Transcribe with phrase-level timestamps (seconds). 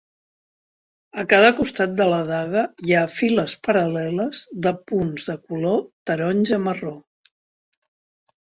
[1.23, 5.79] A cada costat de la daga hi ha files paral·leles de punts de color
[6.13, 6.99] taronja-marró.